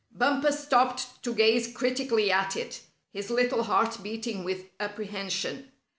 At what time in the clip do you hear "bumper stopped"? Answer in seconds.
0.11-1.21